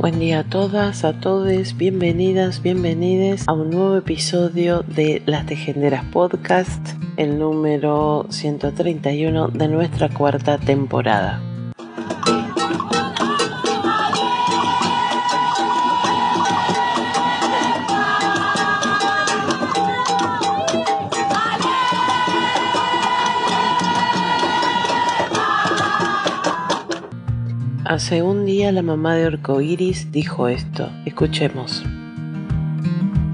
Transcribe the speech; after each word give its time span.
Buen 0.00 0.18
día 0.18 0.38
a 0.38 0.44
todas, 0.44 1.04
a 1.04 1.20
todos, 1.20 1.76
bienvenidas, 1.76 2.62
bienvenides 2.62 3.46
a 3.46 3.52
un 3.52 3.68
nuevo 3.68 3.98
episodio 3.98 4.82
de 4.82 5.22
Las 5.26 5.44
Tejenderas 5.44 6.06
Podcast, 6.06 6.80
el 7.18 7.38
número 7.38 8.24
131 8.30 9.48
de 9.48 9.68
nuestra 9.68 10.08
cuarta 10.08 10.56
temporada. 10.56 11.42
Hace 28.00 28.22
un 28.22 28.46
día 28.46 28.72
la 28.72 28.80
mamá 28.80 29.14
de 29.14 29.26
Orcoiris 29.26 30.10
dijo 30.10 30.48
esto. 30.48 30.88
Escuchemos. 31.04 31.84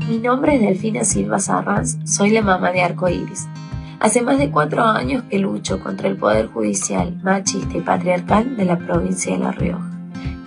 Mi 0.08 0.18
nombre 0.18 0.56
es 0.56 0.60
Delfina 0.60 1.04
Silva 1.04 1.38
Sarrans, 1.38 1.98
soy 2.04 2.30
la 2.30 2.42
mamá 2.42 2.72
de 2.72 2.82
Arcoiris. 2.82 3.46
Hace 4.00 4.22
más 4.22 4.38
de 4.38 4.50
cuatro 4.50 4.82
años 4.82 5.22
que 5.30 5.38
lucho 5.38 5.78
contra 5.78 6.08
el 6.08 6.16
poder 6.16 6.48
judicial 6.48 7.16
machista 7.22 7.78
y 7.78 7.80
patriarcal 7.80 8.56
de 8.56 8.64
la 8.64 8.76
provincia 8.76 9.34
de 9.34 9.38
La 9.38 9.52
Rioja, 9.52 9.88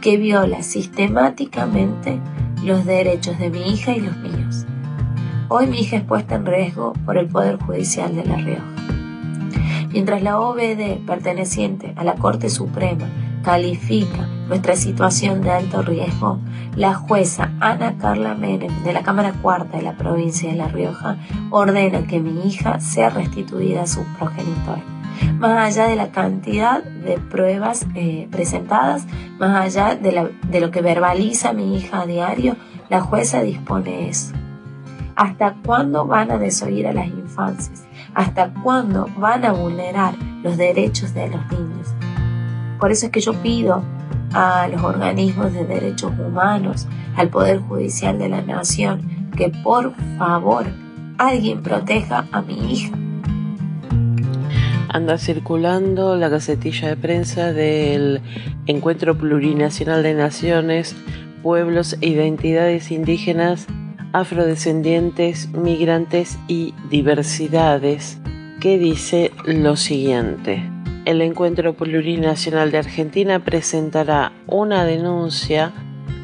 que 0.01 0.17
viola 0.17 0.63
sistemáticamente 0.63 2.19
los 2.61 2.85
derechos 2.85 3.39
de 3.39 3.49
mi 3.49 3.71
hija 3.71 3.93
y 3.93 4.01
los 4.01 4.17
míos. 4.17 4.65
Hoy 5.47 5.67
mi 5.67 5.79
hija 5.79 5.95
es 5.95 6.03
puesta 6.03 6.35
en 6.35 6.45
riesgo 6.45 6.91
por 7.05 7.17
el 7.17 7.29
poder 7.29 7.57
judicial 7.57 8.13
de 8.13 8.25
La 8.25 8.35
Rioja. 8.35 8.65
Mientras 9.93 10.21
la 10.21 10.41
OBD 10.41 11.05
perteneciente 11.07 11.93
a 11.95 12.03
la 12.03 12.15
Corte 12.15 12.49
Suprema 12.49 13.07
califica 13.43 14.27
nuestra 14.47 14.75
situación 14.75 15.41
de 15.41 15.51
alto 15.51 15.81
riesgo, 15.81 16.39
la 16.75 16.95
jueza 16.95 17.51
Ana 17.59 17.97
Carla 17.97 18.33
Menem 18.33 18.83
de 18.83 18.93
la 18.93 19.03
Cámara 19.03 19.33
Cuarta 19.41 19.77
de 19.77 19.83
la 19.83 19.95
provincia 19.97 20.49
de 20.49 20.57
La 20.57 20.67
Rioja 20.67 21.17
ordena 21.51 22.07
que 22.07 22.19
mi 22.19 22.47
hija 22.47 22.79
sea 22.79 23.09
restituida 23.09 23.83
a 23.83 23.87
su 23.87 24.03
progenitor. 24.17 24.79
Más 25.37 25.77
allá 25.77 25.87
de 25.87 25.95
la 25.95 26.11
cantidad 26.11 26.83
de 26.83 27.17
pruebas 27.17 27.85
eh, 27.95 28.27
presentadas, 28.31 29.05
más 29.37 29.55
allá 29.55 29.95
de, 29.95 30.59
lo 30.59 30.71
que 30.71 30.81
verbaliza 30.81 31.53
mi 31.53 31.77
hija 31.77 32.01
a 32.01 32.05
diario, 32.05 32.55
la 32.89 33.01
jueza 33.01 33.41
dispone 33.41 34.09
eso. 34.09 34.33
¿Hasta 35.15 35.55
cuándo 35.65 36.05
van 36.05 36.31
a 36.31 36.37
desoír 36.37 36.87
a 36.87 36.93
las 36.93 37.07
infancias? 37.07 37.83
¿Hasta 38.13 38.53
cuándo 38.53 39.07
van 39.17 39.43
a 39.45 39.51
vulnerar 39.51 40.15
los 40.41 40.57
derechos 40.57 41.13
de 41.13 41.27
los 41.27 41.51
niños? 41.51 41.93
Por 42.79 42.91
eso 42.91 43.07
es 43.07 43.11
que 43.11 43.19
yo 43.19 43.33
pido 43.33 43.83
a 44.33 44.67
los 44.67 44.81
organismos 44.81 45.53
de 45.53 45.65
derechos 45.65 46.13
humanos, 46.17 46.87
al 47.15 47.29
Poder 47.29 47.59
Judicial 47.59 48.17
de 48.17 48.29
la 48.29 48.41
Nación, 48.41 49.29
que 49.35 49.49
por 49.49 49.93
favor 50.17 50.65
alguien 51.17 51.61
proteja 51.61 52.27
a 52.31 52.41
mi 52.41 52.73
hija. 52.73 52.95
Anda 54.91 55.17
circulando 55.17 56.15
la 56.15 56.29
gacetilla 56.29 56.87
de 56.87 56.95
prensa 56.95 57.51
del 57.51 58.21
Encuentro 58.65 59.15
Plurinacional 59.17 60.01
de 60.01 60.13
Naciones, 60.13 60.95
Pueblos 61.43 61.97
e 62.01 62.07
Identidades 62.07 62.91
Indígenas, 62.91 63.67
Afrodescendientes, 64.13 65.49
Migrantes 65.49 66.39
y 66.47 66.73
Diversidades, 66.89 68.19
que 68.59 68.79
dice 68.79 69.31
lo 69.45 69.75
siguiente 69.75 70.78
el 71.09 71.23
Encuentro 71.23 71.73
Plurinacional 71.73 72.69
de 72.69 72.77
Argentina 72.77 73.43
presentará 73.43 74.31
una 74.45 74.85
denuncia 74.85 75.73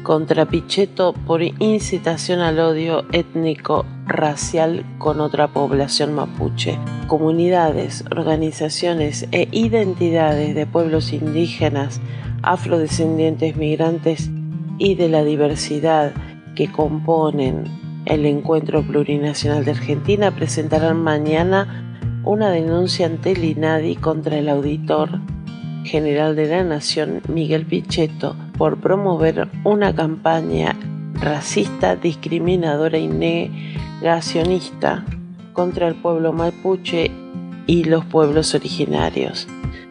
contra 0.04 0.46
Pichetto 0.46 1.12
por 1.12 1.42
incitación 1.42 2.38
al 2.38 2.60
odio 2.60 3.04
étnico 3.10 3.84
racial 4.06 4.84
con 4.98 5.20
otra 5.20 5.48
población 5.48 6.14
mapuche. 6.14 6.78
Comunidades, 7.08 8.04
organizaciones 8.12 9.26
e 9.32 9.48
identidades 9.50 10.54
de 10.54 10.66
pueblos 10.66 11.12
indígenas, 11.12 12.00
afrodescendientes, 12.42 13.56
migrantes 13.56 14.30
y 14.78 14.94
de 14.94 15.08
la 15.08 15.24
diversidad 15.24 16.12
que 16.54 16.70
componen 16.70 17.64
el 18.06 18.24
Encuentro 18.24 18.84
Plurinacional 18.84 19.64
de 19.64 19.72
Argentina 19.72 20.30
presentarán 20.30 21.02
mañana 21.02 21.85
una 22.26 22.50
denuncia 22.50 23.06
ante 23.06 23.32
el 23.32 23.44
INADI 23.44 23.96
contra 23.96 24.36
el 24.36 24.48
auditor 24.48 25.20
general 25.84 26.34
de 26.34 26.48
la 26.48 26.64
Nación, 26.64 27.22
Miguel 27.28 27.64
Pichetto, 27.64 28.34
por 28.58 28.80
promover 28.80 29.48
una 29.62 29.94
campaña 29.94 30.76
racista, 31.14 31.94
discriminadora 31.94 32.98
y 32.98 33.06
negacionista 33.06 35.04
contra 35.52 35.86
el 35.86 35.94
pueblo 35.94 36.32
mapuche 36.32 37.12
y 37.68 37.84
los 37.84 38.04
pueblos 38.04 38.56
originarios. 38.56 39.46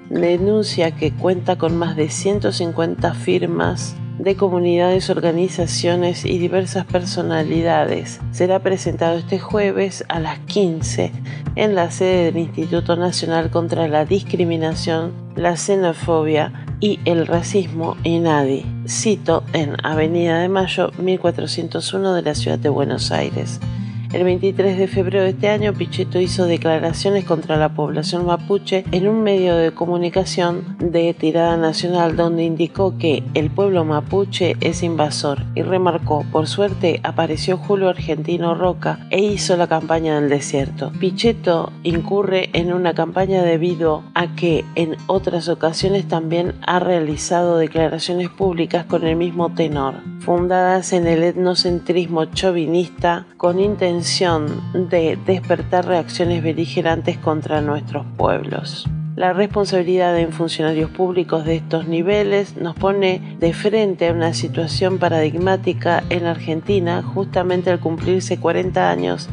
Denuncia 0.10 0.92
que 0.92 1.14
cuenta 1.14 1.58
con 1.58 1.78
más 1.78 1.96
de 1.96 2.10
150 2.10 3.14
firmas 3.14 3.96
de 4.20 4.36
comunidades, 4.36 5.10
organizaciones 5.10 6.26
y 6.26 6.38
diversas 6.38 6.86
personalidades. 6.86 8.20
Será 8.32 8.60
presentado 8.60 9.18
este 9.18 9.40
jueves 9.40 10.04
a 10.08 10.20
las 10.20 10.40
15 10.40 11.12
en 11.56 11.76
la 11.76 11.92
sede 11.92 12.26
del 12.26 12.38
Instituto 12.38 12.96
Nacional 12.96 13.50
contra 13.50 13.88
la 13.88 14.06
Discriminación, 14.06 15.14
la 15.36 15.58
Xenofobia 15.58 16.66
y 16.80 17.00
el 17.06 17.28
Racismo 17.28 17.98
INADI, 18.04 18.66
cito 18.88 19.44
en 19.54 19.76
Avenida 19.84 20.40
de 20.40 20.50
Mayo 20.50 20.92
1401 20.98 22.14
de 22.14 22.22
la 22.22 22.36
ciudad 22.36 22.60
de 22.60 22.70
Buenos 22.70 23.12
Aires. 23.12 23.60
El 24.16 24.24
23 24.24 24.78
de 24.78 24.88
febrero 24.88 25.26
de 25.26 25.32
este 25.32 25.50
año, 25.50 25.74
Pichetto 25.74 26.22
hizo 26.22 26.46
declaraciones 26.46 27.26
contra 27.26 27.58
la 27.58 27.74
población 27.74 28.26
mapuche 28.26 28.86
en 28.94 29.10
un 29.10 29.24
medio 29.24 29.58
de 29.58 29.74
comunicación 29.74 30.78
de 30.80 31.14
tirada 31.14 31.58
nacional 31.58 32.16
donde 32.16 32.46
indicó 32.46 32.98
que 32.98 33.24
el 33.34 33.50
pueblo 33.50 33.84
mapuche 33.84 34.56
es 34.62 34.84
invasor 34.84 35.44
y 35.54 35.64
remarcó, 35.64 36.24
por 36.32 36.48
suerte 36.48 37.02
apareció 37.04 37.58
Julio 37.58 37.90
Argentino 37.90 38.56
Roca 38.56 39.06
e 39.10 39.20
hizo 39.20 39.58
la 39.58 39.68
campaña 39.68 40.18
del 40.18 40.30
desierto. 40.30 40.94
Pichetto 40.98 41.74
incurre 41.84 42.52
en 42.54 42.72
una 42.72 42.94
campaña 42.94 43.44
debido 43.44 44.04
a 44.14 44.34
que 44.34 44.64
en 44.76 44.96
otras 45.08 45.50
ocasiones 45.50 46.08
también 46.08 46.54
ha 46.66 46.80
realizado 46.80 47.58
declaraciones 47.58 48.30
públicas 48.30 48.86
con 48.86 49.06
el 49.06 49.18
mismo 49.18 49.54
tenor, 49.54 49.96
fundadas 50.26 50.92
en 50.92 51.06
el 51.06 51.22
etnocentrismo 51.24 52.26
chauvinista 52.26 53.28
con 53.38 53.60
intención 53.60 54.48
de 54.90 55.20
despertar 55.24 55.86
reacciones 55.86 56.42
beligerantes 56.42 57.20
contra 57.20 57.62
nuestros 57.62 58.08
pueblos. 58.18 58.90
La 59.16 59.34
responsabilidad 59.34 60.16
de 60.16 60.26
funcionarios 60.28 60.90
públicos 60.90 61.46
de 61.46 61.58
estos 61.58 61.88
niveles 61.88 62.58
nos 62.58 62.76
pone 62.76 63.38
de 63.40 63.54
frente 63.54 64.08
a 64.08 64.14
una 64.14 64.34
situación 64.34 64.98
paradigmática 64.98 66.04
en 66.10 66.26
Argentina 66.26 67.04
justamente 67.04 67.70
al 67.70 67.80
cumplirse 67.80 68.40
40 68.40 68.90
años 68.90 69.30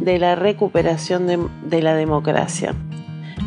de 0.00 0.18
la 0.18 0.34
recuperación 0.34 1.28
de, 1.28 1.38
de 1.64 1.82
la 1.82 1.94
democracia. 1.94 2.74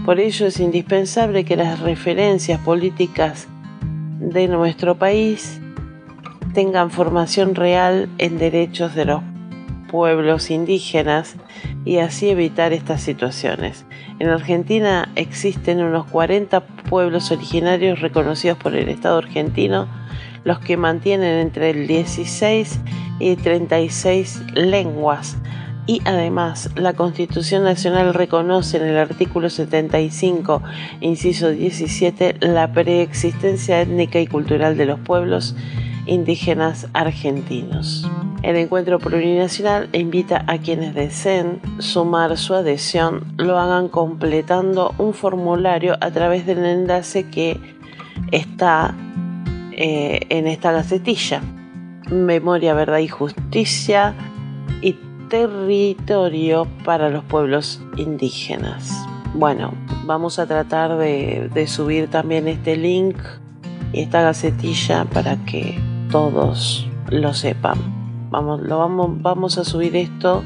Por 0.05 0.21
ello 0.21 0.47
es 0.47 0.61
indispensable 0.61 1.43
que 1.43 1.57
las 1.57 1.81
referencias 1.81 2.61
políticas 2.61 3.49
de 4.19 4.47
nuestro 4.47 4.95
país 4.95 5.59
tengan 6.55 6.89
formación 6.89 7.53
real 7.53 8.07
en 8.17 8.37
derechos 8.37 8.95
de 8.95 9.03
los 9.03 9.21
pueblos 9.91 10.49
indígenas 10.49 11.35
y 11.83 11.97
así 11.97 12.29
evitar 12.29 12.71
estas 12.71 13.01
situaciones. 13.01 13.85
En 14.19 14.29
Argentina 14.29 15.11
existen 15.15 15.83
unos 15.83 16.05
40 16.05 16.61
pueblos 16.89 17.29
originarios 17.31 17.99
reconocidos 17.99 18.57
por 18.57 18.73
el 18.73 18.87
Estado 18.87 19.17
argentino, 19.17 19.87
los 20.45 20.59
que 20.59 20.77
mantienen 20.77 21.39
entre 21.39 21.71
el 21.71 21.87
16 21.87 22.79
y 23.19 23.35
36 23.35 24.41
lenguas 24.53 25.37
y 25.87 26.01
además 26.05 26.69
la 26.75 26.93
Constitución 26.93 27.63
Nacional 27.63 28.13
reconoce 28.13 28.77
en 28.77 28.83
el 28.83 28.97
artículo 28.97 29.49
75, 29.49 30.63
inciso 31.01 31.51
17, 31.51 32.37
la 32.39 32.71
preexistencia 32.71 33.81
étnica 33.81 34.21
y 34.21 34.27
cultural 34.27 34.77
de 34.77 34.85
los 34.85 34.99
pueblos 35.01 35.53
indígenas 36.05 36.87
argentinos. 36.93 38.09
El 38.43 38.57
encuentro 38.57 38.99
plurinacional 38.99 39.89
invita 39.91 40.43
a 40.47 40.59
quienes 40.59 40.93
deseen 40.93 41.59
sumar 41.79 42.37
su 42.37 42.53
adhesión, 42.53 43.33
lo 43.37 43.57
hagan 43.57 43.87
completando 43.87 44.93
un 44.97 45.13
formulario 45.13 45.97
a 45.99 46.11
través 46.11 46.45
del 46.45 46.63
enlace 46.63 47.29
que 47.29 47.59
está 48.31 48.93
eh, 49.71 50.21
en 50.29 50.47
esta 50.47 50.71
gacetilla. 50.71 51.41
Memoria, 52.11 52.75
Verdad 52.75 52.99
y 52.99 53.07
Justicia 53.07 54.13
y 54.81 54.95
territorio 55.27 56.67
para 56.83 57.09
los 57.09 57.23
pueblos 57.23 57.81
indígenas. 57.97 58.93
Bueno, 59.33 59.73
vamos 60.05 60.39
a 60.39 60.45
tratar 60.45 60.97
de, 60.97 61.65
subir 61.67 62.09
también 62.09 62.47
este 62.47 62.77
link 62.77 63.17
y 63.91 64.01
esta 64.01 64.21
gacetilla 64.21 65.05
para 65.05 65.37
que 65.45 65.77
todos 66.15 66.87
lo 67.09 67.33
sepan. 67.33 67.77
Vamos, 68.29 68.61
lo 68.61 68.79
vamos, 68.79 69.21
vamos 69.21 69.57
a 69.57 69.65
subir 69.65 69.97
esto, 69.97 70.45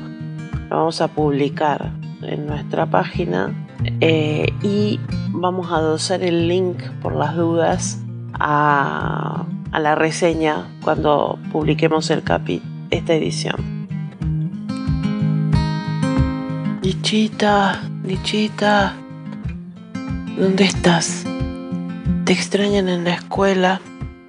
lo 0.68 0.78
vamos 0.78 1.00
a 1.00 1.10
publicar 1.10 1.92
en 2.24 2.48
nuestra 2.48 2.88
página 2.88 3.54
eh, 4.02 4.48
y 4.64 5.00
vamos 5.30 5.72
a 5.72 5.76
adosar 5.76 6.24
el 6.24 6.48
link 6.48 6.82
por 7.04 7.16
las 7.16 7.36
dudas 7.36 8.02
a, 8.34 9.46
a 9.72 9.80
la 9.80 9.94
reseña 9.94 10.66
cuando 10.84 11.38
publiquemos 11.52 12.10
el 12.10 12.24
capi 12.24 12.64
esta 12.90 13.14
edición. 13.14 13.88
Lichita, 16.82 17.80
Lichita, 18.04 18.96
¿dónde 20.36 20.64
estás? 20.64 21.26
Te 22.26 22.34
extrañan 22.34 22.90
en 22.90 23.04
la 23.04 23.12
escuela 23.12 23.80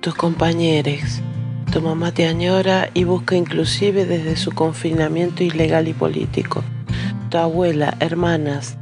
tus 0.02 0.14
compañeros. 0.14 1.22
Tu 1.72 1.80
mamá 1.80 2.12
te 2.12 2.26
añora 2.26 2.90
y 2.94 3.04
busca 3.04 3.36
inclusive 3.36 4.04
desde 4.04 4.36
su 4.36 4.50
confinamiento 4.50 5.44
ilegal 5.44 5.86
y 5.86 5.94
político. 5.94 6.64
Tu 7.28 7.38
abuela, 7.38 7.96
hermanas, 8.00 8.76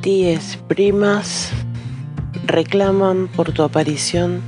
tíes, 0.00 0.58
primas 0.66 1.52
reclaman 2.44 3.28
por 3.28 3.52
tu 3.52 3.62
aparición 3.62 4.40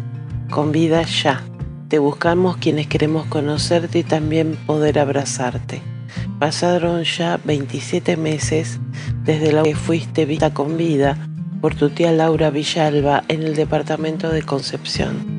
con 0.51 0.73
vida 0.73 1.03
ya. 1.03 1.45
Te 1.87 2.01
buscamos 2.01 2.57
quienes 2.57 2.89
queremos 2.89 3.27
conocerte 3.27 4.01
y 4.01 4.03
también 4.03 4.57
poder 4.67 4.99
abrazarte. 4.99 5.81
Pasaron 6.41 7.05
ya 7.05 7.39
27 7.45 8.17
meses 8.17 8.81
desde 9.23 9.53
la 9.53 9.63
que 9.63 9.77
fuiste 9.77 10.25
vista 10.25 10.53
con 10.53 10.77
vida 10.77 11.17
por 11.61 11.77
tu 11.77 11.91
tía 11.91 12.11
Laura 12.11 12.51
Villalba 12.51 13.23
en 13.29 13.43
el 13.43 13.55
departamento 13.55 14.31
de 14.31 14.43
Concepción, 14.43 15.34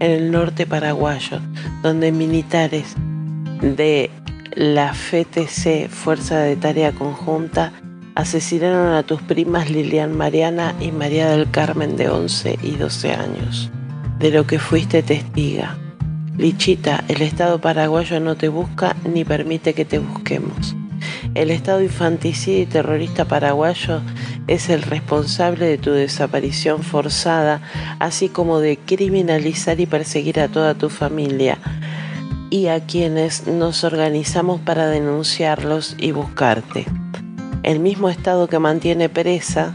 en 0.00 0.10
el 0.10 0.30
norte 0.30 0.66
paraguayo, 0.66 1.40
donde 1.82 2.12
militares 2.12 2.94
de 3.60 4.10
la 4.54 4.94
FTC, 4.94 5.88
Fuerza 5.88 6.38
de 6.38 6.56
Tarea 6.56 6.92
Conjunta, 6.92 7.72
asesinaron 8.14 8.94
a 8.94 9.02
tus 9.02 9.20
primas 9.22 9.70
Lilian 9.70 10.16
Mariana 10.16 10.74
y 10.80 10.92
María 10.92 11.30
del 11.30 11.50
Carmen 11.50 11.96
de 11.96 12.08
11 12.08 12.58
y 12.62 12.72
12 12.72 13.12
años, 13.12 13.70
de 14.18 14.30
lo 14.30 14.46
que 14.46 14.58
fuiste 14.58 15.02
testiga. 15.02 15.76
Lichita, 16.36 17.04
el 17.08 17.22
Estado 17.22 17.60
paraguayo 17.60 18.20
no 18.20 18.36
te 18.36 18.48
busca 18.48 18.96
ni 19.08 19.24
permite 19.24 19.74
que 19.74 19.84
te 19.84 19.98
busquemos. 19.98 20.76
El 21.34 21.50
Estado 21.50 21.82
infanticida 21.82 22.58
y 22.58 22.66
terrorista 22.66 23.24
paraguayo 23.24 24.00
es 24.46 24.68
el 24.68 24.82
responsable 24.82 25.66
de 25.66 25.78
tu 25.78 25.90
desaparición 25.90 26.82
forzada, 26.82 27.60
así 27.98 28.28
como 28.28 28.60
de 28.60 28.76
criminalizar 28.76 29.80
y 29.80 29.86
perseguir 29.86 30.40
a 30.40 30.48
toda 30.48 30.74
tu 30.74 30.90
familia 30.90 31.58
y 32.50 32.68
a 32.68 32.80
quienes 32.80 33.46
nos 33.46 33.84
organizamos 33.84 34.60
para 34.60 34.86
denunciarlos 34.86 35.96
y 35.98 36.12
buscarte. 36.12 36.86
El 37.62 37.80
mismo 37.80 38.10
Estado 38.10 38.46
que 38.46 38.58
mantiene 38.58 39.08
presa 39.08 39.74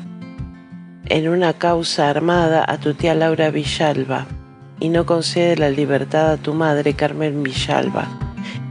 en 1.06 1.28
una 1.28 1.54
causa 1.54 2.10
armada 2.10 2.64
a 2.68 2.78
tu 2.78 2.94
tía 2.94 3.16
Laura 3.16 3.50
Villalba 3.50 4.28
y 4.80 4.90
no 4.90 5.06
concede 5.06 5.58
la 5.58 5.70
libertad 5.70 6.32
a 6.32 6.38
tu 6.38 6.54
madre 6.54 6.94
Carmen 6.94 7.44
Villalba, 7.44 8.08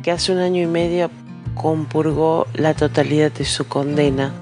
que 0.03 0.12
hace 0.12 0.33
un 0.33 0.39
año 0.39 0.62
y 0.62 0.67
medio 0.67 1.11
compurgó 1.55 2.47
la 2.55 2.75
totalidad 2.75 3.33
de 3.33 3.44
su 3.44 3.67
condena, 3.67 4.33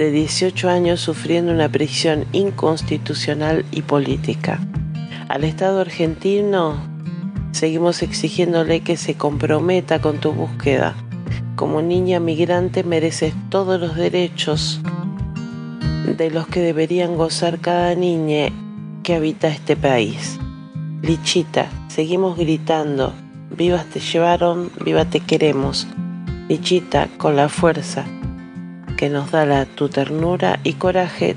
de 0.00 0.10
18 0.10 0.70
años 0.70 0.98
sufriendo 0.98 1.52
una 1.52 1.68
prisión 1.68 2.24
inconstitucional 2.32 3.66
y 3.70 3.82
política. 3.82 4.58
Al 5.28 5.44
Estado 5.44 5.78
argentino 5.82 6.82
seguimos 7.52 8.02
exigiéndole 8.02 8.80
que 8.80 8.96
se 8.96 9.16
comprometa 9.16 10.00
con 10.00 10.16
tu 10.16 10.32
búsqueda. 10.32 10.94
Como 11.54 11.82
niña 11.82 12.18
migrante 12.18 12.82
mereces 12.82 13.34
todos 13.50 13.78
los 13.78 13.94
derechos 13.94 14.80
de 16.16 16.30
los 16.30 16.46
que 16.46 16.60
deberían 16.60 17.18
gozar 17.18 17.58
cada 17.58 17.94
niña 17.94 18.48
que 19.02 19.16
habita 19.16 19.48
este 19.48 19.76
país. 19.76 20.38
Lichita, 21.02 21.68
seguimos 21.88 22.38
gritando, 22.38 23.12
vivas 23.54 23.84
te 23.84 24.00
llevaron, 24.00 24.70
viva 24.82 25.04
te 25.04 25.20
queremos. 25.20 25.86
Lichita, 26.48 27.08
con 27.18 27.36
la 27.36 27.50
fuerza 27.50 28.06
que 29.00 29.08
nos 29.08 29.30
da 29.30 29.64
tu 29.64 29.88
ternura 29.88 30.60
y 30.62 30.74
coraje, 30.74 31.34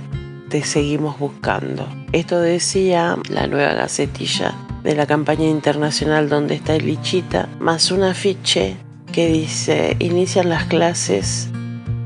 te 0.50 0.66
seguimos 0.66 1.18
buscando. 1.18 1.88
Esto 2.12 2.42
decía 2.42 3.18
la 3.30 3.48
nueva 3.48 3.74
gacetilla 3.74 4.54
de 4.84 4.96
la 4.96 5.08
campaña 5.08 5.48
internacional 5.48 6.28
donde 6.28 6.56
está 6.56 6.78
Lichita, 6.78 7.48
más 7.62 7.90
un 7.92 8.04
afiche 8.04 8.76
que 9.14 9.28
dice, 9.30 9.96
inician 10.00 10.50
las 10.50 10.66
clases 10.66 11.48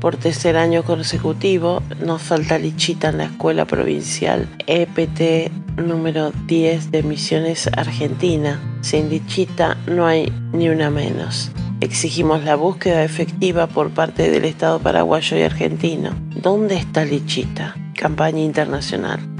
por 0.00 0.14
tercer 0.14 0.56
año 0.56 0.84
consecutivo, 0.84 1.82
nos 2.06 2.22
falta 2.22 2.56
Lichita 2.56 3.08
en 3.08 3.18
la 3.18 3.24
escuela 3.24 3.64
provincial 3.64 4.48
EPT 4.68 5.50
número 5.76 6.30
10 6.46 6.92
de 6.92 7.02
Misiones 7.02 7.68
Argentina. 7.76 8.60
Sin 8.80 9.10
Lichita 9.10 9.76
no 9.88 10.06
hay 10.06 10.32
ni 10.52 10.68
una 10.68 10.88
menos. 10.88 11.50
Exigimos 11.80 12.42
la 12.42 12.56
búsqueda 12.56 13.04
efectiva 13.04 13.68
por 13.68 13.90
parte 13.90 14.30
del 14.30 14.44
Estado 14.44 14.80
paraguayo 14.80 15.36
y 15.36 15.42
argentino. 15.42 16.10
¿Dónde 16.34 16.76
está 16.76 17.04
Lichita? 17.04 17.76
Campaña 17.94 18.40
internacional. 18.40 19.37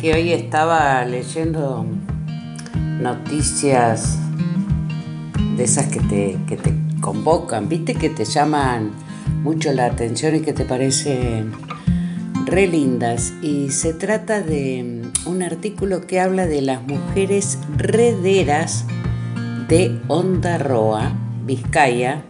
Que 0.00 0.14
hoy 0.14 0.32
estaba 0.32 1.04
leyendo 1.04 1.84
noticias 3.00 4.18
de 5.56 5.64
esas 5.64 5.88
que 5.88 6.00
te, 6.00 6.38
que 6.48 6.56
te 6.56 6.72
convocan, 7.00 7.68
viste 7.68 7.94
que 7.94 8.08
te 8.08 8.24
llaman 8.24 8.92
mucho 9.42 9.72
la 9.72 9.86
atención 9.86 10.36
y 10.36 10.40
que 10.40 10.54
te 10.54 10.64
parecen 10.64 11.52
re 12.46 12.66
lindas. 12.66 13.34
Y 13.42 13.70
se 13.70 13.92
trata 13.92 14.40
de 14.40 15.02
un 15.26 15.42
artículo 15.42 16.06
que 16.06 16.18
habla 16.18 16.46
de 16.46 16.62
las 16.62 16.82
mujeres 16.82 17.58
rederas 17.76 18.86
de 19.68 20.00
Onda 20.08 20.56
Roa, 20.56 21.12
Vizcaya, 21.44 22.22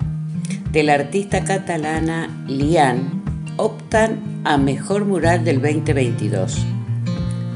de 0.73 0.83
la 0.83 0.95
artista 0.95 1.45
catalana 1.45 2.45
Lian, 2.49 3.23
optan 3.57 4.43
a 4.45 4.57
Mejor 4.57 5.05
Mural 5.05 5.45
del 5.45 5.63
2022. 5.63 6.67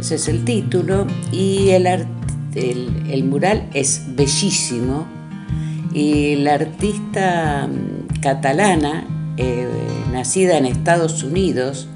Ese 0.04 0.16
es 0.16 0.28
el 0.28 0.44
título 0.44 1.06
y 1.32 1.70
el, 1.70 1.86
el, 1.86 3.24
mural 3.24 3.70
es 3.72 4.02
bellísimo. 4.08 5.06
Y 5.94 6.36
la 6.36 6.56
artista 6.56 7.66
mm, 7.66 8.20
catalana, 8.20 9.06
eh, 9.38 9.66
nacida 10.12 10.58
en 10.58 10.66
Estados 10.66 11.22
Unidos, 11.22 11.88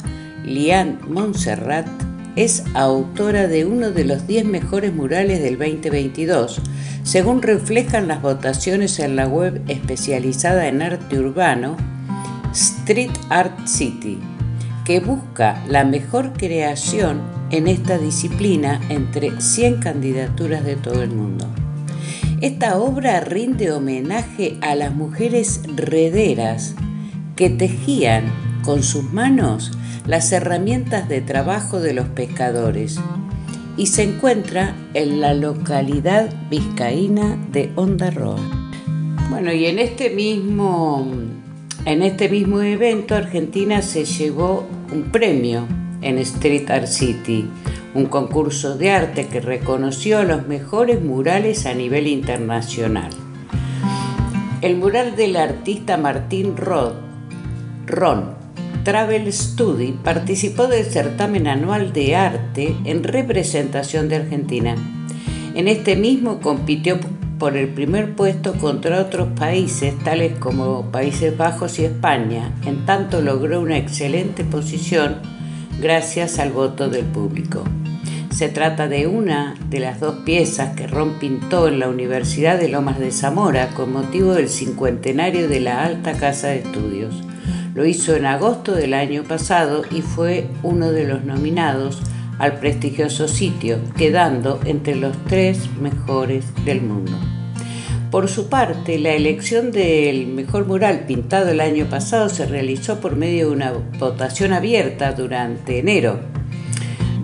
Liane 0.42 0.96
Montserrat, 1.06 1.86
es 2.34 2.64
autora 2.72 3.46
de 3.46 3.66
uno 3.66 3.90
de 3.90 4.06
los 4.06 4.26
10 4.26 4.46
mejores 4.46 4.94
murales 4.94 5.42
del 5.42 5.58
2022, 5.58 6.62
según 7.02 7.42
reflejan 7.42 8.08
las 8.08 8.22
votaciones 8.22 8.98
en 9.00 9.16
la 9.16 9.28
web 9.28 9.60
especializada 9.68 10.66
en 10.68 10.80
arte 10.80 11.18
urbano 11.18 11.76
Street 12.54 13.12
Art 13.28 13.66
City, 13.66 14.18
que 14.86 15.00
busca 15.00 15.62
la 15.68 15.84
mejor 15.84 16.32
creación 16.32 17.36
en 17.50 17.68
esta 17.68 17.98
disciplina 17.98 18.80
entre 18.88 19.40
100 19.40 19.78
candidaturas 19.78 20.64
de 20.64 20.76
todo 20.76 21.02
el 21.02 21.10
mundo. 21.10 21.46
Esta 22.40 22.78
obra 22.78 23.20
rinde 23.20 23.72
homenaje 23.72 24.58
a 24.60 24.74
las 24.74 24.94
mujeres 24.94 25.62
rederas 25.74 26.74
que 27.34 27.50
tejían 27.50 28.24
con 28.62 28.82
sus 28.82 29.12
manos 29.12 29.72
las 30.06 30.30
herramientas 30.32 31.08
de 31.08 31.20
trabajo 31.20 31.80
de 31.80 31.94
los 31.94 32.06
pescadores 32.08 32.98
y 33.76 33.86
se 33.86 34.04
encuentra 34.04 34.74
en 34.94 35.20
la 35.20 35.34
localidad 35.34 36.30
vizcaína 36.50 37.38
de 37.52 37.72
Ondarroa. 37.76 38.40
Bueno, 39.30 39.52
y 39.52 39.66
en 39.66 39.78
este 39.78 40.10
mismo 40.10 41.06
en 41.84 42.02
este 42.02 42.28
mismo 42.28 42.60
evento 42.60 43.14
Argentina 43.14 43.82
se 43.82 44.04
llevó 44.04 44.66
un 44.92 45.10
premio 45.10 45.66
en 46.02 46.18
Street 46.18 46.70
Art 46.70 46.86
City, 46.86 47.48
un 47.94 48.06
concurso 48.06 48.76
de 48.76 48.90
arte 48.90 49.26
que 49.26 49.40
reconoció 49.40 50.22
los 50.24 50.46
mejores 50.46 51.02
murales 51.02 51.66
a 51.66 51.74
nivel 51.74 52.06
internacional. 52.06 53.10
El 54.60 54.76
mural 54.76 55.16
del 55.16 55.36
artista 55.36 55.96
Martín 55.96 56.56
Rod, 56.56 56.94
Ron 57.86 58.36
Travel 58.84 59.30
Study 59.32 59.98
participó 60.02 60.66
del 60.66 60.84
certamen 60.84 61.46
anual 61.46 61.92
de 61.92 62.16
arte 62.16 62.74
en 62.84 63.04
representación 63.04 64.08
de 64.08 64.16
Argentina. 64.16 64.76
En 65.54 65.68
este 65.68 65.94
mismo 65.94 66.40
compitió 66.40 66.98
por 67.38 67.56
el 67.56 67.68
primer 67.68 68.16
puesto 68.16 68.54
contra 68.54 69.00
otros 69.00 69.28
países 69.38 69.92
tales 70.04 70.38
como 70.38 70.90
Países 70.90 71.36
Bajos 71.36 71.78
y 71.78 71.84
España, 71.84 72.54
en 72.64 72.86
tanto 72.86 73.20
logró 73.20 73.60
una 73.60 73.76
excelente 73.76 74.42
posición 74.42 75.16
gracias 75.80 76.38
al 76.38 76.50
voto 76.50 76.88
del 76.88 77.04
público. 77.04 77.64
Se 78.30 78.48
trata 78.48 78.88
de 78.88 79.06
una 79.06 79.54
de 79.68 79.80
las 79.80 80.00
dos 80.00 80.18
piezas 80.24 80.76
que 80.76 80.86
Ron 80.86 81.18
pintó 81.18 81.68
en 81.68 81.78
la 81.78 81.88
Universidad 81.88 82.58
de 82.58 82.68
Lomas 82.68 82.98
de 82.98 83.10
Zamora 83.10 83.68
con 83.70 83.92
motivo 83.92 84.34
del 84.34 84.48
cincuentenario 84.48 85.48
de 85.48 85.60
la 85.60 85.84
Alta 85.84 86.12
Casa 86.12 86.48
de 86.48 86.58
Estudios. 86.58 87.22
Lo 87.74 87.84
hizo 87.84 88.14
en 88.14 88.26
agosto 88.26 88.74
del 88.74 88.94
año 88.94 89.24
pasado 89.24 89.82
y 89.90 90.02
fue 90.02 90.48
uno 90.62 90.92
de 90.92 91.06
los 91.06 91.24
nominados 91.24 92.00
al 92.38 92.58
prestigioso 92.58 93.26
sitio, 93.26 93.78
quedando 93.96 94.60
entre 94.64 94.94
los 94.94 95.16
tres 95.24 95.68
mejores 95.80 96.44
del 96.64 96.82
mundo. 96.82 97.18
Por 98.10 98.28
su 98.28 98.48
parte, 98.48 98.98
la 98.98 99.12
elección 99.12 99.70
del 99.70 100.28
mejor 100.28 100.66
mural 100.66 101.00
pintado 101.06 101.50
el 101.50 101.60
año 101.60 101.86
pasado 101.90 102.30
se 102.30 102.46
realizó 102.46 103.00
por 103.00 103.16
medio 103.16 103.48
de 103.48 103.52
una 103.52 103.72
votación 103.98 104.54
abierta 104.54 105.12
durante 105.12 105.78
enero. 105.78 106.18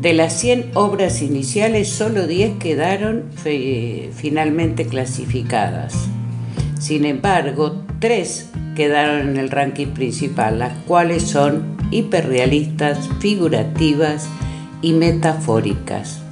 De 0.03 0.13
las 0.13 0.39
100 0.39 0.73
obras 0.75 1.23
iniciales, 1.23 1.89
solo 1.89 2.27
10 2.27 2.59
quedaron 2.59 3.31
finalmente 4.13 4.85
clasificadas. 4.85 5.95
Sin 6.79 7.07
embargo, 7.07 7.83
3 8.01 8.51
quedaron 8.77 9.31
en 9.31 9.37
el 9.39 9.49
ranking 9.49 9.95
principal, 9.95 10.59
las 10.59 10.75
cuales 10.85 11.23
son 11.23 11.79
hiperrealistas, 11.91 13.09
figurativas 13.21 14.29
y 14.83 14.93
metafóricas. 14.93 16.24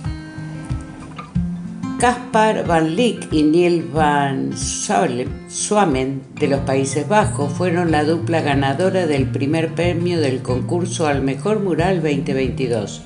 Caspar 2.03 2.67
van 2.67 2.97
Lyck 2.97 3.33
y 3.33 3.45
Neil 3.45 3.89
van 3.95 4.59
Swamen 4.59 6.21
de 6.35 6.49
los 6.49 6.59
Países 6.63 7.07
Bajos 7.07 7.53
fueron 7.53 7.93
la 7.93 8.03
dupla 8.03 8.41
ganadora 8.41 9.07
del 9.07 9.31
primer 9.31 9.73
premio 9.77 10.21
del 10.21 10.43
concurso 10.43 11.07
al 11.07 11.23
mejor 11.23 11.61
mural 11.61 12.03
2022, 12.03 13.03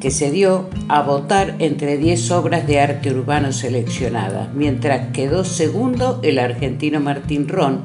que 0.00 0.10
se 0.10 0.30
dio 0.30 0.70
a 0.88 1.02
votar 1.02 1.56
entre 1.58 1.98
10 1.98 2.30
obras 2.30 2.66
de 2.66 2.80
arte 2.80 3.12
urbano 3.12 3.52
seleccionadas, 3.52 4.54
mientras 4.54 5.12
quedó 5.12 5.44
segundo 5.44 6.20
el 6.22 6.38
argentino 6.38 7.00
Martín 7.00 7.48
Ron 7.48 7.82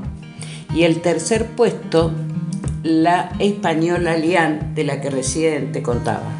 y 0.73 0.83
el 0.83 1.01
tercer 1.01 1.45
puesto 1.57 2.13
la 2.83 3.33
española 3.39 4.15
Lian, 4.15 4.73
de 4.75 4.85
la 4.85 5.01
que 5.01 5.09
recién 5.09 5.73
te 5.73 5.81
contaba. 5.83 6.31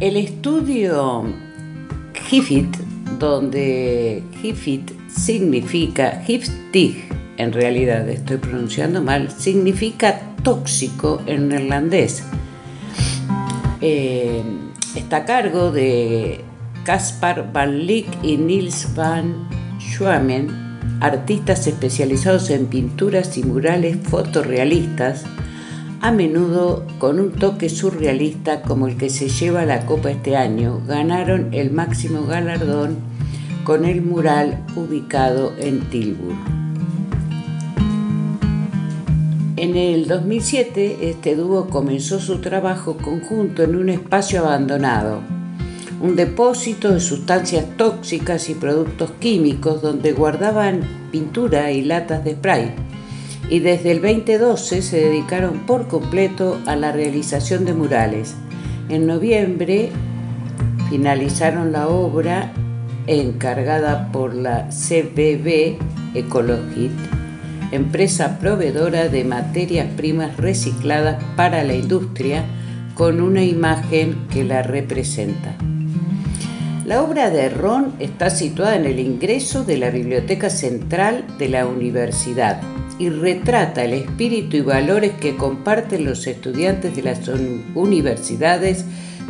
El 0.00 0.16
estudio 0.16 1.51
Hifit, 2.32 2.78
donde 3.18 4.22
Hifit 4.42 4.90
significa 5.06 6.24
Hiftig, 6.26 7.04
en 7.36 7.52
realidad 7.52 8.08
estoy 8.08 8.38
pronunciando 8.38 9.02
mal, 9.02 9.30
significa 9.30 10.18
tóxico 10.42 11.20
en 11.26 11.48
neerlandés. 11.48 12.24
Eh, 13.82 14.42
está 14.94 15.18
a 15.18 15.24
cargo 15.26 15.72
de 15.72 16.40
Caspar 16.84 17.52
van 17.52 17.86
Lyck 17.86 18.08
y 18.22 18.38
Niels 18.38 18.94
van 18.94 19.46
Schwamen, 19.78 20.48
artistas 21.00 21.66
especializados 21.66 22.48
en 22.48 22.64
pinturas 22.64 23.36
y 23.36 23.44
murales 23.44 23.98
fotorrealistas 24.08 25.26
a 26.02 26.10
menudo 26.10 26.84
con 26.98 27.20
un 27.20 27.30
toque 27.30 27.68
surrealista 27.68 28.62
como 28.62 28.88
el 28.88 28.96
que 28.96 29.08
se 29.08 29.28
lleva 29.28 29.64
la 29.64 29.86
copa 29.86 30.10
este 30.10 30.36
año, 30.36 30.82
ganaron 30.84 31.54
el 31.54 31.70
máximo 31.70 32.26
galardón 32.26 32.96
con 33.62 33.84
el 33.84 34.02
mural 34.02 34.64
ubicado 34.74 35.52
en 35.58 35.88
Tilburg. 35.90 36.36
En 39.56 39.76
el 39.76 40.08
2007 40.08 41.08
este 41.08 41.36
dúo 41.36 41.68
comenzó 41.68 42.18
su 42.18 42.40
trabajo 42.40 42.96
conjunto 42.96 43.62
en 43.62 43.76
un 43.76 43.88
espacio 43.88 44.40
abandonado, 44.40 45.20
un 46.00 46.16
depósito 46.16 46.92
de 46.92 46.98
sustancias 46.98 47.64
tóxicas 47.76 48.50
y 48.50 48.54
productos 48.54 49.12
químicos 49.20 49.80
donde 49.82 50.10
guardaban 50.10 50.80
pintura 51.12 51.70
y 51.70 51.82
latas 51.82 52.24
de 52.24 52.32
spray. 52.32 52.91
Y 53.52 53.60
desde 53.60 53.90
el 53.90 54.00
2012 54.00 54.80
se 54.80 54.96
dedicaron 54.96 55.66
por 55.66 55.86
completo 55.86 56.58
a 56.64 56.74
la 56.74 56.90
realización 56.90 57.66
de 57.66 57.74
murales. 57.74 58.34
En 58.88 59.06
noviembre 59.06 59.90
finalizaron 60.88 61.70
la 61.70 61.88
obra 61.88 62.54
encargada 63.06 64.10
por 64.10 64.34
la 64.34 64.70
CBB 64.70 65.76
Ecologit, 66.14 66.92
empresa 67.72 68.38
proveedora 68.38 69.10
de 69.10 69.22
materias 69.22 69.88
primas 69.98 70.34
recicladas 70.38 71.22
para 71.36 71.62
la 71.62 71.74
industria, 71.74 72.46
con 72.94 73.20
una 73.20 73.44
imagen 73.44 74.16
que 74.30 74.44
la 74.44 74.62
representa. 74.62 75.54
La 76.86 77.02
obra 77.02 77.28
de 77.28 77.50
Ron 77.50 77.92
está 77.98 78.30
situada 78.30 78.76
en 78.76 78.86
el 78.86 78.98
ingreso 78.98 79.62
de 79.62 79.76
la 79.76 79.90
Biblioteca 79.90 80.48
Central 80.48 81.26
de 81.38 81.50
la 81.50 81.66
Universidad 81.66 82.62
y 83.02 83.10
retrata 83.10 83.82
el 83.82 83.94
espíritu 83.94 84.58
y 84.58 84.60
valores 84.60 85.10
que 85.14 85.36
comparten 85.36 86.04
los 86.04 86.24
estudiantes 86.28 86.94
de 86.94 87.02
las 87.02 87.28
universidades 87.74 88.84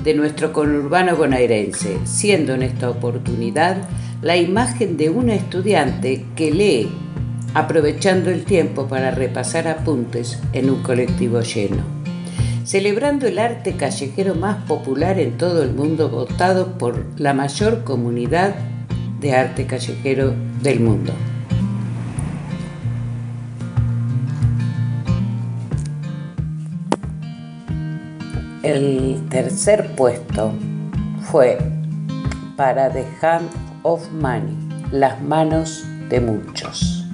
de 0.05 0.13
nuestro 0.13 0.53
conurbano 0.53 1.17
bonaerense, 1.17 1.97
siendo 2.05 2.53
en 2.53 2.65
esta 2.65 2.91
oportunidad 2.91 3.89
la 4.21 4.37
imagen 4.37 4.99
de 4.99 5.09
una 5.09 5.35
estudiante 5.35 6.27
que 6.37 6.51
lee, 6.51 6.91
aprovechando 7.55 8.29
el 8.29 8.45
tiempo 8.45 8.89
para 8.89 9.11
repasar 9.11 9.67
apuntes 9.67 10.39
en 10.53 10.69
un 10.69 10.83
colectivo 10.83 11.41
lleno. 11.41 11.83
Celebrando 12.65 13.27
el 13.27 13.39
arte 13.39 13.77
callejero 13.77 14.35
más 14.35 14.65
popular 14.65 15.19
en 15.19 15.39
todo 15.39 15.63
el 15.63 15.73
mundo, 15.73 16.11
votado 16.11 16.77
por 16.77 17.07
la 17.19 17.33
mayor 17.33 17.85
comunidad 17.85 18.55
de 19.19 19.33
arte 19.33 19.65
callejero 19.65 20.35
del 20.63 20.81
mundo. 20.81 21.15
El 28.63 29.27
tercer 29.29 29.97
puesto 29.97 30.53
fue 31.23 31.59
para 32.57 32.93
The 32.93 33.05
Hand 33.21 33.49
of 33.83 34.09
Money, 34.13 34.57
Las 34.93 35.21
manos 35.21 35.85
de 36.09 36.21
muchos, 36.21 37.05